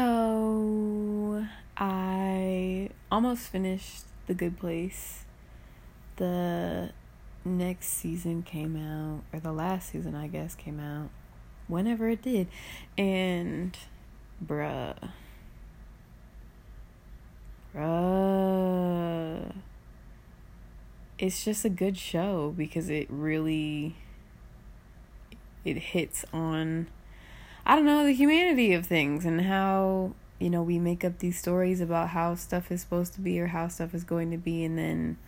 So 0.00 1.44
I 1.76 2.88
almost 3.12 3.48
finished 3.48 4.04
The 4.28 4.32
Good 4.32 4.58
Place. 4.58 5.26
The 6.16 6.92
next 7.44 7.88
season 7.88 8.42
came 8.42 8.78
out, 8.78 9.24
or 9.30 9.40
the 9.40 9.52
last 9.52 9.90
season, 9.90 10.14
I 10.14 10.26
guess, 10.26 10.54
came 10.54 10.80
out 10.80 11.10
whenever 11.68 12.08
it 12.08 12.22
did. 12.22 12.46
And, 12.96 13.76
bruh. 14.42 14.96
Bruh. 17.74 19.52
It's 21.18 21.44
just 21.44 21.66
a 21.66 21.70
good 21.70 21.98
show 21.98 22.54
because 22.56 22.88
it 22.88 23.06
really 23.10 23.96
it 25.62 25.76
hits 25.76 26.24
on 26.32 26.86
I 27.70 27.76
don't 27.76 27.86
know, 27.86 28.04
the 28.04 28.12
humanity 28.12 28.72
of 28.72 28.84
things 28.84 29.24
and 29.24 29.42
how, 29.42 30.14
you 30.40 30.50
know, 30.50 30.60
we 30.60 30.80
make 30.80 31.04
up 31.04 31.20
these 31.20 31.38
stories 31.38 31.80
about 31.80 32.08
how 32.08 32.34
stuff 32.34 32.72
is 32.72 32.80
supposed 32.80 33.14
to 33.14 33.20
be 33.20 33.40
or 33.40 33.46
how 33.46 33.68
stuff 33.68 33.94
is 33.94 34.02
going 34.02 34.32
to 34.32 34.36
be 34.36 34.64
and 34.64 34.76
then 34.76 35.18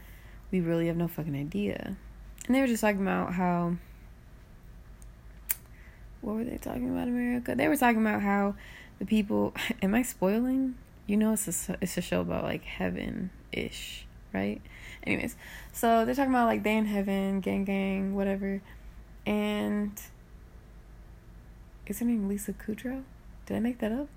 we 0.51 0.59
really 0.59 0.89
have 0.89 0.97
no 0.97 1.07
fucking 1.07 1.37
idea. 1.37 1.97
And 2.45 2.57
they 2.57 2.61
were 2.61 2.67
just 2.67 2.81
talking 2.81 3.01
about 3.01 3.35
how 3.35 3.77
what 6.21 6.35
were 6.35 6.43
they 6.43 6.57
talking 6.57 6.91
about 6.91 7.07
America? 7.07 7.55
They 7.55 7.69
were 7.69 7.77
talking 7.77 8.01
about 8.01 8.23
how 8.23 8.57
the 8.99 9.07
people 9.07 9.55
am 9.81 9.95
I 9.95 10.03
spoiling? 10.03 10.75
You 11.07 11.19
know 11.19 11.35
it's 11.35 11.69
a 11.69 11.79
it's 11.81 11.97
a 11.97 12.01
show 12.01 12.23
about 12.23 12.43
like 12.43 12.65
heaven 12.65 13.31
ish, 13.53 14.05
right? 14.33 14.61
Anyways, 15.05 15.37
so 15.73 16.05
they're 16.05 16.17
talking 16.17 16.33
about 16.33 16.47
like 16.47 16.65
they 16.65 16.77
in 16.77 16.87
heaven, 16.87 17.39
gang 17.39 17.65
gang, 17.65 18.17
whatever. 18.17 18.61
And 19.25 19.93
is 21.87 21.99
her 22.01 22.07
name 22.07 22.29
Lisa 22.29 22.53
Kudrow? 22.53 23.03
Did 23.47 23.57
I 23.57 23.61
make 23.61 23.79
that 23.79 23.93
up? 23.93 24.09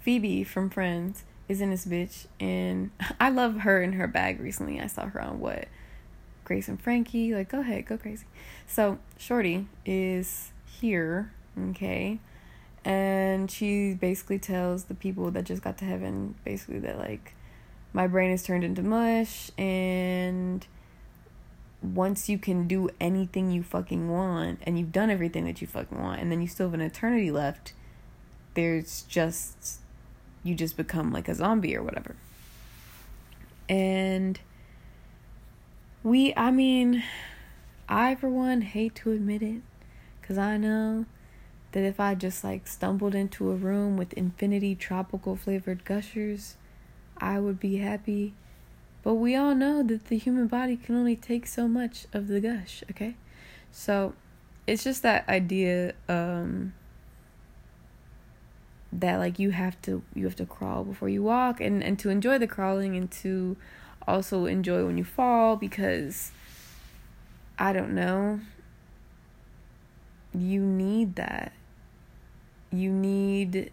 Phoebe 0.00 0.44
from 0.44 0.70
Friends 0.70 1.24
is 1.48 1.60
in 1.60 1.70
this 1.70 1.86
bitch, 1.86 2.26
and 2.40 2.90
I 3.20 3.30
love 3.30 3.60
her 3.60 3.82
in 3.82 3.94
her 3.94 4.06
bag 4.06 4.40
recently. 4.40 4.80
I 4.80 4.86
saw 4.86 5.06
her 5.06 5.22
on 5.22 5.40
what? 5.40 5.68
Grace 6.44 6.68
and 6.68 6.80
Frankie. 6.80 7.34
Like, 7.34 7.48
go 7.48 7.60
ahead, 7.60 7.86
go 7.86 7.96
crazy. 7.96 8.26
So, 8.66 8.98
Shorty 9.16 9.68
is 9.86 10.52
here, 10.66 11.32
okay? 11.70 12.18
And 12.84 13.50
she 13.50 13.94
basically 13.94 14.38
tells 14.38 14.84
the 14.84 14.94
people 14.94 15.30
that 15.30 15.44
just 15.44 15.62
got 15.62 15.78
to 15.78 15.84
heaven 15.84 16.34
basically 16.44 16.80
that, 16.80 16.98
like, 16.98 17.34
my 17.92 18.06
brain 18.06 18.30
is 18.30 18.42
turned 18.42 18.64
into 18.64 18.82
mush, 18.82 19.50
and 19.56 20.66
once 21.82 22.28
you 22.28 22.38
can 22.38 22.68
do 22.68 22.88
anything 23.00 23.50
you 23.50 23.62
fucking 23.62 24.08
want 24.08 24.60
and 24.62 24.78
you've 24.78 24.92
done 24.92 25.10
everything 25.10 25.44
that 25.44 25.60
you 25.60 25.66
fucking 25.66 26.00
want 26.00 26.20
and 26.20 26.30
then 26.30 26.40
you 26.40 26.46
still 26.46 26.66
have 26.66 26.74
an 26.74 26.80
eternity 26.80 27.30
left, 27.30 27.72
there's 28.54 29.02
just 29.02 29.80
you 30.44 30.54
just 30.54 30.76
become 30.76 31.12
like 31.12 31.28
a 31.28 31.34
zombie 31.34 31.76
or 31.76 31.82
whatever. 31.82 32.16
And 33.68 34.38
we 36.02 36.34
I 36.36 36.50
mean 36.50 37.02
I 37.88 38.14
for 38.14 38.28
one 38.28 38.62
hate 38.62 38.94
to 38.96 39.12
admit 39.12 39.42
it 39.42 39.62
cuz 40.22 40.38
I 40.38 40.56
know 40.56 41.06
that 41.72 41.84
if 41.84 41.98
I 41.98 42.14
just 42.14 42.44
like 42.44 42.66
stumbled 42.66 43.14
into 43.14 43.50
a 43.50 43.56
room 43.56 43.96
with 43.96 44.12
infinity 44.12 44.74
tropical 44.74 45.36
flavored 45.36 45.84
gushers, 45.84 46.56
I 47.16 47.40
would 47.40 47.58
be 47.58 47.78
happy 47.78 48.34
but 49.02 49.14
we 49.14 49.34
all 49.34 49.54
know 49.54 49.82
that 49.82 50.06
the 50.06 50.18
human 50.18 50.46
body 50.46 50.76
can 50.76 50.96
only 50.96 51.16
take 51.16 51.46
so 51.46 51.66
much 51.66 52.06
of 52.12 52.28
the 52.28 52.40
gush, 52.40 52.84
okay? 52.90 53.16
So 53.70 54.14
it's 54.66 54.84
just 54.84 55.02
that 55.02 55.28
idea 55.28 55.92
um 56.08 56.72
that 58.92 59.16
like 59.16 59.38
you 59.38 59.50
have 59.50 59.80
to 59.82 60.02
you 60.14 60.24
have 60.24 60.36
to 60.36 60.44
crawl 60.44 60.84
before 60.84 61.08
you 61.08 61.22
walk 61.22 61.60
and 61.60 61.82
and 61.82 61.98
to 61.98 62.10
enjoy 62.10 62.38
the 62.38 62.46
crawling 62.46 62.94
and 62.96 63.10
to 63.10 63.56
also 64.06 64.46
enjoy 64.46 64.84
when 64.84 64.98
you 64.98 65.04
fall 65.04 65.56
because 65.56 66.30
I 67.58 67.72
don't 67.72 67.94
know 67.94 68.40
you 70.34 70.60
need 70.60 71.16
that 71.16 71.52
you 72.70 72.90
need 72.90 73.70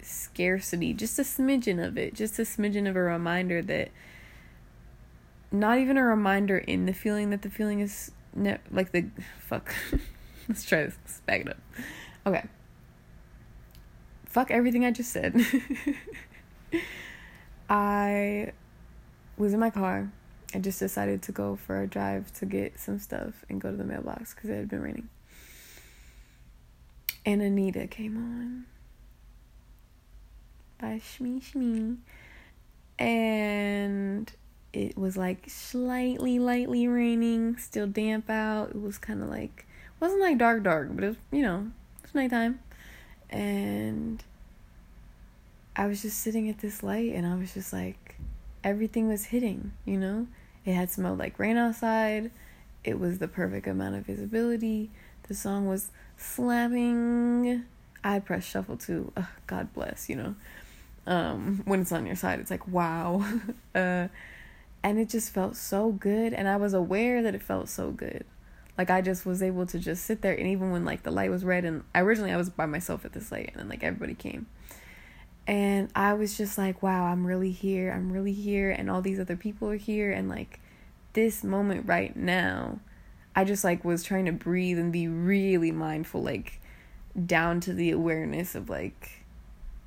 scarcity 0.00 0.94
just 0.94 1.18
a 1.18 1.22
smidgen 1.22 1.84
of 1.84 1.98
it 1.98 2.14
just 2.14 2.38
a 2.38 2.42
smidgen 2.42 2.88
of 2.88 2.96
a 2.96 3.00
reminder 3.00 3.60
that 3.62 3.90
not 5.52 5.78
even 5.78 5.96
a 5.96 6.04
reminder 6.04 6.58
in 6.58 6.86
the 6.86 6.92
feeling 6.92 7.30
that 7.30 7.42
the 7.42 7.50
feeling 7.50 7.80
is 7.80 8.12
ne- 8.34 8.58
like 8.70 8.92
the 8.92 9.06
fuck. 9.40 9.74
Let's 10.48 10.64
try 10.64 10.84
this. 10.84 10.96
Let's 11.04 11.20
back 11.20 11.40
it 11.42 11.48
up. 11.48 11.58
Okay. 12.26 12.44
Fuck 14.26 14.50
everything 14.50 14.84
I 14.84 14.90
just 14.90 15.10
said. 15.10 15.40
I 17.70 18.52
was 19.36 19.54
in 19.54 19.60
my 19.60 19.70
car. 19.70 20.12
I 20.54 20.58
just 20.58 20.78
decided 20.78 21.22
to 21.22 21.32
go 21.32 21.56
for 21.56 21.82
a 21.82 21.86
drive 21.86 22.32
to 22.34 22.46
get 22.46 22.78
some 22.78 22.98
stuff 22.98 23.44
and 23.48 23.60
go 23.60 23.70
to 23.70 23.76
the 23.76 23.84
mailbox 23.84 24.34
because 24.34 24.50
it 24.50 24.56
had 24.56 24.68
been 24.68 24.82
raining. 24.82 25.08
And 27.24 27.42
Anita 27.42 27.86
came 27.88 28.16
on 28.16 28.66
by 30.80 31.00
Shmi 31.00 31.42
Shmi. 31.42 31.96
And 32.98 34.32
it 34.76 34.98
was 34.98 35.16
like 35.16 35.48
slightly 35.48 36.38
lightly 36.38 36.86
raining, 36.86 37.56
still 37.56 37.86
damp 37.86 38.28
out. 38.28 38.70
It 38.70 38.82
was 38.82 38.98
kind 38.98 39.22
of 39.22 39.30
like 39.30 39.66
wasn't 40.00 40.20
like 40.20 40.36
dark 40.36 40.62
dark, 40.62 40.90
but 40.92 41.02
it 41.02 41.08
was, 41.08 41.16
you 41.32 41.40
know, 41.40 41.70
it 41.96 42.02
was 42.02 42.14
nighttime. 42.14 42.60
And 43.30 44.22
I 45.74 45.86
was 45.86 46.02
just 46.02 46.20
sitting 46.20 46.50
at 46.50 46.58
this 46.58 46.82
light 46.82 47.14
and 47.14 47.26
I 47.26 47.36
was 47.36 47.54
just 47.54 47.72
like 47.72 48.16
everything 48.62 49.08
was 49.08 49.24
hitting, 49.24 49.72
you 49.86 49.96
know? 49.96 50.26
It 50.66 50.74
had 50.74 50.90
smelled 50.90 51.18
like 51.18 51.38
rain 51.38 51.56
outside. 51.56 52.30
It 52.84 53.00
was 53.00 53.18
the 53.18 53.28
perfect 53.28 53.66
amount 53.66 53.94
of 53.94 54.04
visibility. 54.04 54.90
The 55.22 55.34
song 55.34 55.66
was 55.66 55.90
slapping. 56.18 57.64
I 58.04 58.18
pressed 58.18 58.50
shuffle 58.50 58.76
too. 58.76 59.10
Ugh, 59.16 59.24
God 59.46 59.72
bless, 59.72 60.10
you 60.10 60.16
know. 60.16 60.34
Um, 61.06 61.62
when 61.64 61.80
it's 61.80 61.92
on 61.92 62.04
your 62.04 62.16
side, 62.16 62.40
it's 62.40 62.50
like 62.50 62.68
wow. 62.68 63.24
uh, 63.74 64.08
and 64.82 64.98
it 64.98 65.08
just 65.08 65.32
felt 65.32 65.56
so 65.56 65.90
good 65.90 66.32
and 66.32 66.48
i 66.48 66.56
was 66.56 66.74
aware 66.74 67.22
that 67.22 67.34
it 67.34 67.42
felt 67.42 67.68
so 67.68 67.90
good. 67.90 68.24
Like 68.78 68.90
i 68.90 69.00
just 69.00 69.24
was 69.24 69.42
able 69.42 69.66
to 69.66 69.78
just 69.78 70.04
sit 70.04 70.22
there 70.22 70.34
and 70.34 70.46
even 70.46 70.70
when 70.70 70.84
like 70.84 71.02
the 71.02 71.10
light 71.10 71.30
was 71.30 71.44
red 71.44 71.64
and 71.64 71.82
originally 71.94 72.32
i 72.32 72.36
was 72.36 72.50
by 72.50 72.66
myself 72.66 73.04
at 73.04 73.12
this 73.12 73.32
light 73.32 73.50
and 73.52 73.60
then 73.60 73.68
like 73.68 73.82
everybody 73.82 74.14
came. 74.14 74.46
And 75.46 75.88
i 75.94 76.12
was 76.12 76.36
just 76.36 76.58
like 76.58 76.82
wow 76.82 77.04
i'm 77.04 77.26
really 77.26 77.52
here 77.52 77.92
i'm 77.92 78.12
really 78.12 78.32
here 78.32 78.70
and 78.70 78.90
all 78.90 79.00
these 79.00 79.20
other 79.20 79.36
people 79.36 79.68
are 79.70 79.76
here 79.76 80.12
and 80.12 80.28
like 80.28 80.60
this 81.12 81.42
moment 81.42 81.88
right 81.88 82.14
now 82.14 82.80
i 83.34 83.44
just 83.44 83.64
like 83.64 83.84
was 83.84 84.02
trying 84.02 84.26
to 84.26 84.32
breathe 84.32 84.78
and 84.78 84.92
be 84.92 85.08
really 85.08 85.72
mindful 85.72 86.22
like 86.22 86.60
down 87.24 87.60
to 87.60 87.72
the 87.72 87.90
awareness 87.90 88.54
of 88.54 88.68
like 88.68 89.24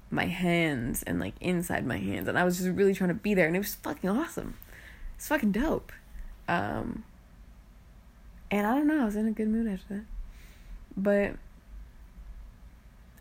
my 0.10 0.26
hands 0.26 1.04
and 1.04 1.20
like 1.20 1.36
inside 1.40 1.86
my 1.86 1.98
hands 1.98 2.28
and 2.28 2.40
i 2.40 2.44
was 2.44 2.58
just 2.58 2.70
really 2.70 2.96
trying 2.96 3.10
to 3.10 3.14
be 3.14 3.36
there 3.36 3.46
and 3.46 3.56
it 3.56 3.60
was 3.60 3.76
fucking 3.76 4.10
awesome 4.10 4.56
it's 5.20 5.28
fucking 5.28 5.52
dope. 5.52 5.92
Um, 6.48 7.04
and 8.50 8.66
I 8.66 8.74
don't 8.74 8.88
know, 8.88 9.02
I 9.02 9.06
was 9.06 9.18
in 9.18 9.28
a 9.28 9.32
good 9.32 9.50
mood 9.50 9.68
after 9.68 9.96
that. 9.96 10.06
But 10.96 11.36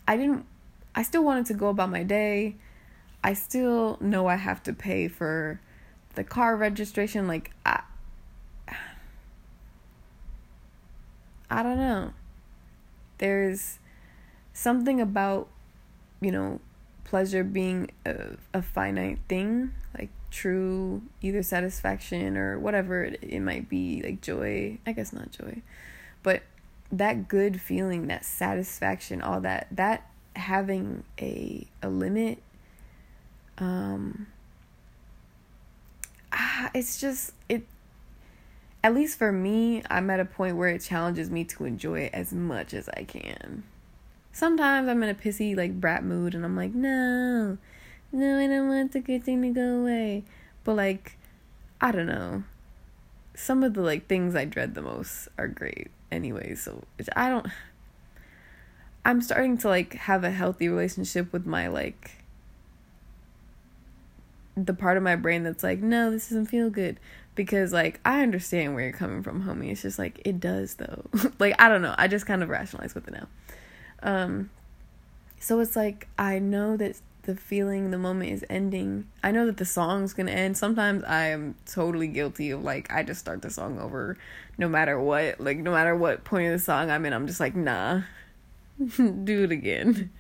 I 0.07 0.17
didn't, 0.17 0.47
I 0.95 1.03
still 1.03 1.25
wanted 1.25 1.47
to 1.47 1.55
go 1.55 1.67
about 1.67 1.91
my 1.91 2.05
day. 2.05 2.55
I 3.25 3.35
still 3.35 3.99
know 4.01 4.29
I 4.29 4.37
have 4.37 4.63
to 4.63 4.73
pay 4.73 5.09
for 5.09 5.61
the 6.15 6.23
car 6.23 6.55
registration. 6.57 7.27
Like, 7.27 7.51
I, 7.67 7.83
I 11.51 11.65
don't 11.65 11.79
know. 11.79 12.13
There's 13.19 13.81
something 14.53 15.01
about, 15.01 15.49
you 16.21 16.31
know, 16.31 16.61
pleasure 17.03 17.43
being 17.43 17.91
a, 18.07 18.37
a 18.55 18.63
finite 18.63 19.19
thing. 19.29 19.73
Like, 19.99 20.11
true 20.31 21.03
either 21.23 21.43
satisfaction 21.43 22.37
or 22.37 22.59
whatever 22.59 23.05
it, 23.05 23.19
it 23.23 23.41
might 23.41 23.69
be 23.69 24.03
like 24.03 24.21
joy 24.21 24.77
i 24.87 24.93
guess 24.93 25.13
not 25.13 25.31
joy 25.31 25.63
but 26.23 26.43
that 26.93 27.29
good 27.29 27.61
feeling 27.61 28.07
that 28.07 28.25
satisfaction 28.25 29.23
all 29.23 29.41
that 29.41 29.67
that 29.71 30.11
having 30.37 31.03
a 31.21 31.67
a 31.83 31.89
limit 31.89 32.43
um 33.59 34.27
ah, 36.33 36.71
it's 36.75 37.01
just 37.01 37.33
it 37.49 37.67
at 38.85 38.95
least 38.95 39.19
for 39.19 39.33
me 39.33 39.83
i'm 39.91 40.11
at 40.11 40.21
a 40.21 40.25
point 40.25 40.57
where 40.57 40.69
it 40.69 40.81
challenges 40.81 41.31
me 41.31 41.43
to 41.45 41.65
enjoy 41.65 42.01
it 42.01 42.15
as 42.15 42.33
much 42.33 42.73
as 42.75 42.89
i 42.91 43.03
can. 43.03 43.65
Sometimes 44.31 44.89
i'm 44.89 45.03
in 45.03 45.09
a 45.09 45.15
pissy 45.15 45.57
like 45.57 45.81
brat 45.81 46.05
mood 46.05 46.35
and 46.35 46.45
i'm 46.45 46.55
like 46.55 46.75
no 46.75 47.59
no, 48.13 48.39
I 48.39 48.47
don't 48.47 48.69
want 48.69 48.93
the 48.93 49.01
good 49.01 49.25
thing 49.25 49.43
to 49.43 49.51
go 49.51 49.81
away. 49.81 50.25
But 50.65 50.77
like, 50.77 51.17
I 51.81 51.93
don't 51.93 52.07
know. 52.07 52.45
Some 53.35 53.63
of 53.63 53.75
the 53.75 53.83
like 53.83 54.07
things 54.07 54.35
I 54.35 54.45
dread 54.45 54.75
the 54.75 54.83
most 54.83 55.29
are 55.39 55.49
great 55.49 55.91
anyway. 56.11 56.55
So 56.55 56.83
I 57.15 57.29
don't. 57.29 57.47
I'm 59.05 59.21
starting 59.23 59.59
to 59.59 59.69
like 59.69 59.95
have 59.95 60.25
a 60.25 60.31
healthy 60.31 60.69
relationship 60.69 61.33
with 61.33 61.47
my 61.47 61.69
like 61.69 62.25
the 64.57 64.75
part 64.75 64.97
of 64.97 65.03
my 65.03 65.17
brain 65.17 65.45
that's 65.45 65.63
like, 65.63 65.81
no, 65.81 66.11
this 66.11 66.29
doesn't 66.29 66.47
feel 66.47 66.71
good. 66.71 66.99
Because 67.35 67.73
like 67.73 68.01
I 68.05 68.23
understand 68.23 68.75
where 68.75 68.83
you're 68.85 68.93
coming 68.93 69.23
from, 69.23 69.45
homie. 69.45 69.71
It's 69.71 69.83
just 69.83 69.99
like 69.99 70.21
it 70.25 70.41
does 70.41 70.75
though. 70.75 71.05
like 71.39 71.55
I 71.59 71.69
don't 71.69 71.83
know. 71.83 71.95
I 71.97 72.09
just 72.09 72.27
kind 72.27 72.43
of 72.43 72.49
rationalize 72.49 72.95
with 72.95 73.07
it 73.07 73.15
now. 73.15 73.29
Um 74.03 74.51
so 75.39 75.61
it's 75.61 75.77
like 75.77 76.09
I 76.19 76.41
know 76.41 76.77
that 76.77 76.97
the 77.29 77.37
feeling, 77.37 77.91
the 77.91 77.99
moment 77.99 78.31
is 78.31 78.43
ending. 78.49 79.07
I 79.23 79.33
know 79.33 79.45
that 79.45 79.59
the 79.59 79.67
song's 79.67 80.15
gonna 80.15 80.31
end. 80.31 80.57
Sometimes 80.57 81.05
I 81.05 81.27
am 81.27 81.57
totally 81.67 82.09
guilty 82.09 82.53
of 82.53 82.65
like 82.65 82.91
I 82.91 83.03
just 83.03 83.21
start 83.21 83.43
the 83.43 83.51
song 83.51 83.79
over 83.79 84.17
no 84.57 84.67
matter 84.67 84.99
what. 84.99 85.39
Like 85.39 85.59
no 85.59 85.73
matter 85.73 85.95
what 85.95 86.25
point 86.25 86.47
of 86.47 86.53
the 86.53 86.59
song 86.59 86.91
I'm 86.91 87.05
in, 87.05 87.13
I'm 87.13 87.27
just 87.27 87.39
like, 87.39 87.55
nah. 87.55 88.01
Do 88.97 89.45
it 89.45 89.53
again. 89.53 90.11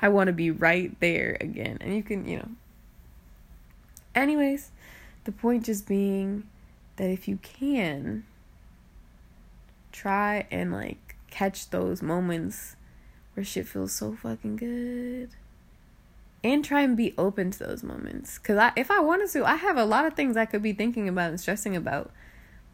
I 0.00 0.08
wanna 0.08 0.32
be 0.32 0.50
right 0.50 0.98
there 1.00 1.36
again. 1.38 1.76
And 1.82 1.94
you 1.94 2.02
can, 2.02 2.26
you 2.26 2.38
know, 2.38 2.48
Anyways, 4.14 4.70
the 5.24 5.32
point 5.32 5.66
just 5.66 5.86
being 5.86 6.44
that 6.96 7.10
if 7.10 7.28
you 7.28 7.40
can, 7.42 8.24
try 9.92 10.46
and 10.50 10.72
like 10.72 11.16
catch 11.28 11.68
those 11.68 12.00
moments 12.00 12.76
where 13.34 13.44
shit 13.44 13.68
feels 13.68 13.92
so 13.92 14.14
fucking 14.14 14.56
good. 14.56 15.28
And 16.44 16.64
try 16.64 16.82
and 16.82 16.96
be 16.96 17.14
open 17.16 17.50
to 17.52 17.58
those 17.58 17.82
moments. 17.82 18.38
Cause 18.38 18.58
I 18.58 18.72
if 18.76 18.90
I 18.90 19.00
wanted 19.00 19.30
to, 19.30 19.44
I 19.44 19.56
have 19.56 19.78
a 19.78 19.84
lot 19.84 20.04
of 20.04 20.14
things 20.14 20.36
I 20.36 20.44
could 20.44 20.62
be 20.62 20.74
thinking 20.74 21.08
about 21.08 21.30
and 21.30 21.40
stressing 21.40 21.74
about. 21.74 22.12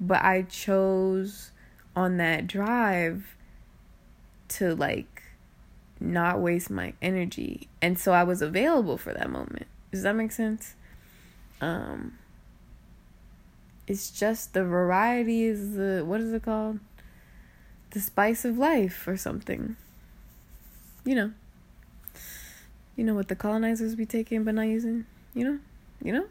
But 0.00 0.22
I 0.22 0.43
chose 0.43 1.52
on 1.94 2.17
that 2.17 2.46
drive 2.46 3.37
to 4.49 4.75
like 4.75 5.22
not 6.00 6.40
waste 6.40 6.70
my 6.70 6.94
energy. 7.00 7.69
And 7.81 7.99
so 7.99 8.12
I 8.12 8.25
was 8.25 8.43
available 8.43 8.96
for 8.96 9.14
that 9.14 9.31
moment. 9.31 9.67
Does 9.93 10.02
that 10.02 10.17
make 10.17 10.32
sense? 10.32 10.75
Um, 11.61 12.19
it's 13.87 14.11
just 14.11 14.55
the 14.55 14.64
variety 14.64 15.44
is 15.44 15.75
the 15.75 16.02
what 16.05 16.20
is 16.20 16.32
it 16.32 16.43
called? 16.43 16.81
The 17.90 18.00
spice 18.00 18.44
of 18.44 18.56
life 18.56 19.06
or 19.06 19.17
something. 19.17 19.76
You 21.05 21.14
know. 21.14 21.32
You 23.00 23.06
know 23.06 23.14
what 23.14 23.29
the 23.29 23.35
colonizers 23.35 23.94
be 23.94 24.05
taking 24.05 24.44
but 24.44 24.55
not 24.55 24.67
using, 24.67 25.06
you 25.32 25.43
know? 25.43 25.58
You 26.02 26.12
know? 26.12 26.26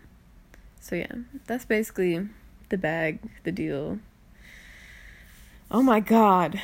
So 0.80 0.96
yeah, 0.96 1.12
that's 1.48 1.66
basically 1.66 2.30
the 2.70 2.78
bag, 2.78 3.18
the 3.44 3.52
deal. 3.52 3.98
Oh 5.72 5.82
my 5.82 6.00
god. 6.00 6.62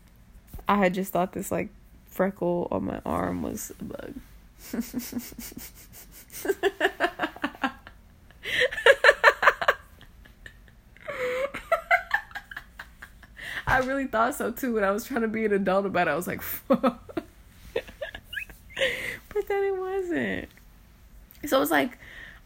I 0.66 0.76
had 0.76 0.94
just 0.94 1.12
thought 1.12 1.34
this 1.34 1.52
like 1.52 1.68
freckle 2.06 2.68
on 2.70 2.86
my 2.86 3.02
arm 3.04 3.42
was 3.42 3.70
a 3.78 3.84
bug. 3.84 4.14
I 13.66 13.78
really 13.80 14.06
thought 14.06 14.36
so 14.36 14.52
too 14.52 14.72
when 14.72 14.84
I 14.84 14.90
was 14.90 15.04
trying 15.04 15.20
to 15.20 15.28
be 15.28 15.44
an 15.44 15.52
adult 15.52 15.84
about 15.84 16.08
it. 16.08 16.12
I 16.12 16.16
was 16.16 16.26
like, 16.26 16.40
fuck. 16.40 17.23
Then 19.48 19.64
it 19.64 19.76
wasn't. 19.76 20.48
So 21.46 21.56
it 21.56 21.60
was 21.60 21.70
like, 21.70 21.98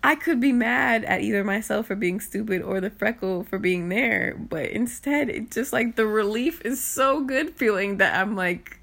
I 0.02 0.14
could 0.14 0.40
be 0.40 0.52
mad 0.52 1.04
at 1.04 1.22
either 1.22 1.42
myself 1.42 1.86
for 1.86 1.96
being 1.96 2.20
stupid 2.20 2.62
or 2.62 2.80
the 2.80 2.90
freckle 2.90 3.42
for 3.42 3.58
being 3.58 3.88
there, 3.88 4.36
but 4.38 4.66
instead, 4.66 5.28
it 5.28 5.50
just 5.50 5.72
like 5.72 5.96
the 5.96 6.06
relief 6.06 6.62
is 6.64 6.82
so 6.82 7.24
good 7.24 7.56
feeling 7.56 7.96
that 7.96 8.18
I'm 8.18 8.36
like, 8.36 8.78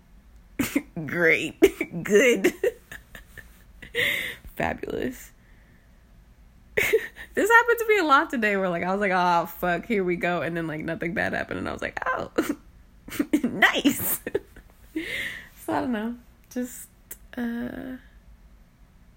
great, 1.06 1.56
good, 2.04 2.54
fabulous. 4.56 5.32
this 6.76 7.50
happened 7.50 7.80
to 7.80 7.86
me 7.88 7.98
a 8.00 8.04
lot 8.04 8.30
today 8.30 8.58
where 8.58 8.70
like 8.70 8.84
I 8.84 8.92
was 8.92 9.00
like, 9.00 9.14
oh 9.14 9.46
fuck, 9.46 9.86
here 9.86 10.04
we 10.04 10.18
go, 10.18 10.42
and 10.42 10.58
then 10.58 10.68
like 10.68 10.84
nothing 10.84 11.14
bad 11.14 11.32
happened, 11.32 11.60
and 11.60 11.70
I 11.70 11.72
was 11.72 11.82
like, 11.82 11.98
oh, 12.06 12.30
nice. 13.42 14.20
so 15.66 15.74
I 15.74 15.80
don't 15.80 15.94
know, 15.94 16.16
just 16.50 16.90
uh, 17.38 17.98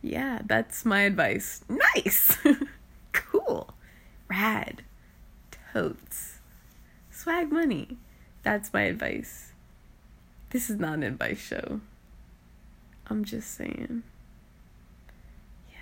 yeah, 0.02 0.40
that's 0.44 0.84
my 0.84 1.02
advice. 1.02 1.62
Nice, 1.68 2.36
cool, 3.12 3.74
rad, 4.28 4.82
totes, 5.72 6.38
swag 7.10 7.50
money. 7.50 7.98
That's 8.42 8.72
my 8.72 8.82
advice. 8.82 9.52
This 10.50 10.70
is 10.70 10.78
not 10.78 10.94
an 10.94 11.02
advice 11.02 11.40
show. 11.40 11.80
I'm 13.10 13.24
just 13.24 13.54
saying. 13.54 14.02
Yeah. 15.70 15.76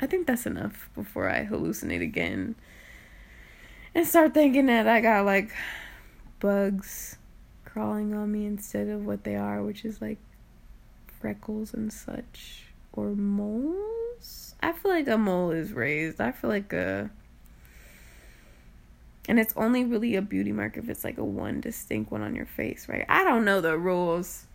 I 0.00 0.06
think 0.06 0.26
that's 0.26 0.46
enough 0.46 0.88
before 0.94 1.28
I 1.28 1.44
hallucinate 1.44 2.02
again 2.02 2.56
and 3.94 4.06
start 4.06 4.34
thinking 4.34 4.66
that 4.66 4.86
I 4.86 5.00
got 5.00 5.24
like 5.24 5.50
bugs 6.40 7.16
crawling 7.64 8.14
on 8.14 8.30
me 8.30 8.46
instead 8.46 8.88
of 8.88 9.06
what 9.06 9.24
they 9.24 9.36
are, 9.36 9.62
which 9.62 9.84
is 9.84 10.00
like 10.00 10.18
freckles 11.20 11.74
and 11.74 11.92
such 11.92 12.64
or 12.92 13.14
moles. 13.14 14.54
I 14.60 14.72
feel 14.72 14.90
like 14.90 15.08
a 15.08 15.18
mole 15.18 15.50
is 15.50 15.72
raised. 15.72 16.20
I 16.20 16.32
feel 16.32 16.50
like 16.50 16.72
a 16.72 17.10
and 19.28 19.40
it's 19.40 19.54
only 19.56 19.84
really 19.84 20.14
a 20.14 20.22
beauty 20.22 20.52
mark 20.52 20.76
if 20.76 20.88
it's 20.88 21.04
like 21.04 21.18
a 21.18 21.24
one 21.24 21.60
distinct 21.60 22.12
one 22.12 22.22
on 22.22 22.34
your 22.34 22.46
face, 22.46 22.88
right? 22.88 23.04
I 23.08 23.24
don't 23.24 23.44
know 23.44 23.60
the 23.60 23.76
rules. 23.76 24.46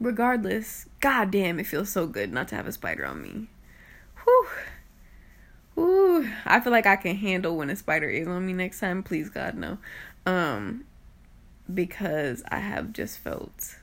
Regardless, 0.00 0.86
goddamn, 1.00 1.58
it 1.60 1.66
feels 1.66 1.88
so 1.88 2.06
good 2.06 2.32
not 2.32 2.48
to 2.48 2.56
have 2.56 2.66
a 2.66 2.72
spider 2.72 3.06
on 3.06 3.22
me. 3.22 3.48
Whew. 4.24 4.46
Ooh, 5.78 6.28
I 6.44 6.60
feel 6.60 6.72
like 6.72 6.86
I 6.86 6.96
can 6.96 7.16
handle 7.16 7.56
when 7.56 7.70
a 7.70 7.76
spider 7.76 8.08
is 8.08 8.26
on 8.26 8.46
me 8.46 8.52
next 8.52 8.80
time. 8.80 9.02
Please 9.02 9.30
God, 9.30 9.54
no. 9.54 9.78
Um, 10.26 10.84
because 11.72 12.42
I 12.48 12.58
have 12.58 12.92
just 12.92 13.18
felt 13.18 13.76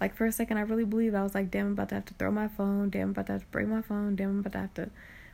like 0.00 0.14
for 0.14 0.26
a 0.26 0.32
second 0.32 0.58
I 0.58 0.62
really 0.62 0.84
believed 0.84 1.14
I 1.14 1.22
was 1.22 1.34
like, 1.34 1.50
damn, 1.50 1.66
I'm 1.66 1.72
about 1.72 1.90
to 1.90 1.96
have 1.96 2.04
to 2.06 2.14
throw 2.14 2.30
my 2.30 2.48
phone. 2.48 2.90
Damn, 2.90 3.04
I'm 3.04 3.10
about 3.10 3.26
to 3.26 3.32
have 3.32 3.42
to 3.42 3.48
break 3.48 3.68
my 3.68 3.82
phone. 3.82 4.16
Damn, 4.16 4.30
I'm 4.30 4.38
about 4.40 4.52
to 4.52 4.58
have 4.58 4.74
to 4.74 4.90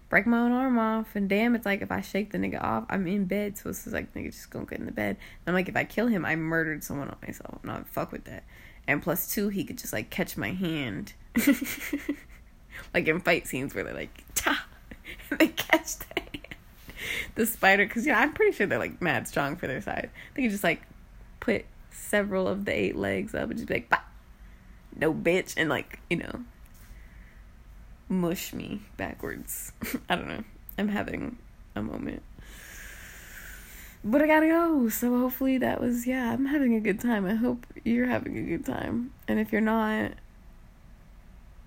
break 0.09 0.27
my 0.27 0.39
own 0.39 0.53
arm 0.53 0.79
off. 0.79 1.17
And 1.17 1.29
damn, 1.29 1.55
it's 1.55 1.67
like 1.67 1.83
if 1.83 1.91
I 1.91 2.01
shake 2.01 2.33
the 2.33 2.39
nigga 2.39 2.63
off, 2.63 2.85
I'm 2.89 3.07
in 3.07 3.25
bed. 3.25 3.59
So 3.59 3.71
it's 3.71 3.87
like 3.87 4.15
nigga 4.15 4.27
just 4.27 4.51
gonna 4.51 4.67
get 4.67 4.79
in 4.79 4.87
the 4.87 4.93
bed. 4.93 5.17
And 5.47 5.49
I'm 5.49 5.55
like, 5.55 5.69
if 5.69 5.77
I 5.77 5.85
kill 5.85 6.07
him, 6.07 6.25
I 6.25 6.37
murdered 6.37 6.85
someone 6.85 7.09
on 7.09 7.17
myself. 7.27 7.65
No, 7.65 7.83
fuck 7.87 8.13
with 8.13 8.25
that. 8.25 8.45
And 8.87 9.03
plus 9.03 9.27
two, 9.27 9.49
he 9.49 9.65
could 9.65 9.79
just 9.79 9.93
like 9.93 10.11
catch 10.11 10.37
my 10.37 10.53
hand. 10.53 11.15
like 12.95 13.09
in 13.09 13.21
fight 13.21 13.47
scenes 13.47 13.75
where 13.75 13.85
they're 13.85 13.95
like, 13.95 14.23
ta, 14.35 14.67
they 15.39 15.49
catch 15.49 15.99
the, 15.99 16.21
hand. 16.21 16.57
the 17.35 17.47
spider. 17.47 17.87
Because, 17.87 18.07
yeah, 18.07 18.21
I'm 18.21 18.33
pretty 18.33 18.53
sure 18.53 18.67
they're 18.67 18.79
like 18.79 19.01
mad 19.01 19.27
strong 19.27 19.57
for 19.57 19.67
their 19.67 19.81
size. 19.81 20.09
They 20.35 20.43
could 20.43 20.51
just 20.51 20.65
like 20.65 20.83
put 21.41 21.65
several 21.91 22.47
of 22.47 22.65
the 22.67 22.73
eight 22.73 22.97
legs 22.97 23.35
up 23.35 23.51
and 23.51 23.57
just 23.57 23.67
be 23.69 23.75
like, 23.75 23.89
bah, 23.89 24.04
no 24.97 25.13
bitch. 25.13 25.55
And 25.57 25.69
like, 25.69 26.01
you 26.11 26.19
know, 26.19 26.45
mush 28.09 28.53
me 28.53 28.83
backwards. 28.97 29.73
I 30.09 30.17
don't 30.17 30.29
know. 30.29 30.45
I'm 30.79 30.89
having 30.89 31.37
a 31.75 31.83
moment. 31.83 32.23
But 34.03 34.21
I 34.21 34.27
gotta 34.27 34.47
go. 34.47 34.89
So 34.89 35.19
hopefully 35.19 35.59
that 35.59 35.81
was, 35.81 36.07
yeah, 36.07 36.33
I'm 36.33 36.47
having 36.47 36.75
a 36.75 36.81
good 36.81 37.01
time. 37.01 37.25
I 37.25 37.35
hope 37.35 37.67
you're 37.85 38.07
having 38.07 38.37
a 38.37 38.43
good 38.43 38.67
time. 38.67 39.13
And 39.27 39.41
if 39.41 39.51
you're 39.51 39.61
not, 39.63 40.13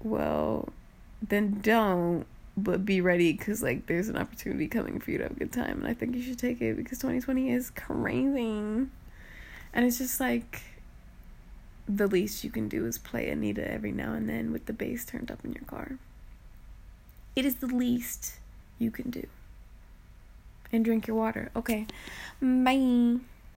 well, 0.03 0.69
then 1.21 1.59
don't 1.61 2.25
but 2.57 2.83
be 2.83 3.01
ready 3.01 3.33
because 3.33 3.61
like 3.61 3.85
there's 3.85 4.09
an 4.09 4.17
opportunity 4.17 4.67
coming 4.67 4.99
for 4.99 5.11
you 5.11 5.19
to 5.19 5.25
have 5.25 5.31
a 5.31 5.39
good 5.39 5.53
time 5.53 5.77
and 5.77 5.87
i 5.87 5.93
think 5.93 6.15
you 6.15 6.23
should 6.23 6.39
take 6.39 6.59
it 6.59 6.75
because 6.75 6.97
2020 6.97 7.51
is 7.51 7.69
crazy 7.69 8.39
and 8.39 8.89
it's 9.75 9.99
just 9.99 10.19
like 10.19 10.61
the 11.87 12.07
least 12.07 12.43
you 12.43 12.49
can 12.49 12.67
do 12.67 12.85
is 12.85 12.97
play 12.97 13.29
anita 13.29 13.69
every 13.69 13.91
now 13.91 14.13
and 14.13 14.27
then 14.27 14.51
with 14.51 14.65
the 14.65 14.73
bass 14.73 15.05
turned 15.05 15.31
up 15.31 15.43
in 15.43 15.53
your 15.53 15.63
car. 15.63 15.97
It 17.35 17.45
is 17.45 17.55
the 17.55 17.67
least 17.67 18.39
you 18.79 18.91
can 18.91 19.09
do. 19.09 19.27
And 20.71 20.83
drink 20.83 21.07
your 21.07 21.15
water. 21.15 21.49
Okay. 21.55 21.87
Bye 22.41 23.19